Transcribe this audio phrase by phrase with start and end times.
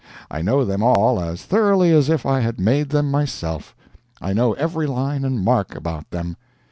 [0.31, 3.75] I know them all as thoroughly as if I had made them myself;
[4.19, 6.37] I know every line and mark about them.